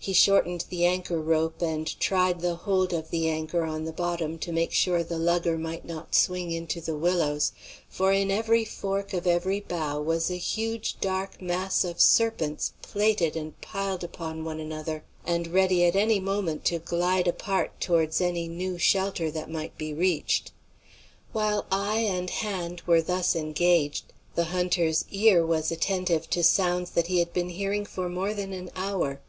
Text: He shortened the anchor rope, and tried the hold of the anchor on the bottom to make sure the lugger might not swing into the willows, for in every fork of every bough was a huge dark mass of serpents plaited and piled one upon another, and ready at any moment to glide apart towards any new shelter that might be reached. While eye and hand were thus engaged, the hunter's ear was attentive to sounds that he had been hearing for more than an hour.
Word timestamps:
He 0.00 0.12
shortened 0.12 0.64
the 0.68 0.84
anchor 0.84 1.20
rope, 1.20 1.62
and 1.62 1.86
tried 2.00 2.40
the 2.40 2.56
hold 2.56 2.92
of 2.92 3.10
the 3.10 3.28
anchor 3.28 3.62
on 3.62 3.84
the 3.84 3.92
bottom 3.92 4.36
to 4.38 4.50
make 4.50 4.72
sure 4.72 5.04
the 5.04 5.16
lugger 5.16 5.56
might 5.56 5.84
not 5.84 6.12
swing 6.12 6.50
into 6.50 6.80
the 6.80 6.96
willows, 6.96 7.52
for 7.88 8.10
in 8.12 8.32
every 8.32 8.64
fork 8.64 9.12
of 9.12 9.28
every 9.28 9.60
bough 9.60 10.00
was 10.00 10.28
a 10.28 10.34
huge 10.34 10.98
dark 11.00 11.40
mass 11.40 11.84
of 11.84 12.00
serpents 12.00 12.72
plaited 12.82 13.36
and 13.36 13.60
piled 13.60 14.02
one 14.18 14.40
upon 14.40 14.58
another, 14.58 15.04
and 15.24 15.46
ready 15.46 15.84
at 15.84 15.94
any 15.94 16.18
moment 16.18 16.64
to 16.64 16.80
glide 16.80 17.28
apart 17.28 17.80
towards 17.80 18.20
any 18.20 18.48
new 18.48 18.76
shelter 18.76 19.30
that 19.30 19.48
might 19.48 19.78
be 19.78 19.94
reached. 19.94 20.50
While 21.32 21.66
eye 21.70 22.00
and 22.00 22.28
hand 22.28 22.82
were 22.88 23.02
thus 23.02 23.36
engaged, 23.36 24.12
the 24.34 24.46
hunter's 24.46 25.04
ear 25.12 25.46
was 25.46 25.70
attentive 25.70 26.28
to 26.30 26.42
sounds 26.42 26.90
that 26.90 27.06
he 27.06 27.20
had 27.20 27.32
been 27.32 27.50
hearing 27.50 27.84
for 27.86 28.08
more 28.08 28.34
than 28.34 28.52
an 28.52 28.70
hour. 28.74 29.20